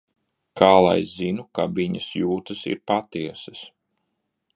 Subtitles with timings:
[0.59, 3.61] Kā lai zinu, ka viņas jūtas ir patiesas?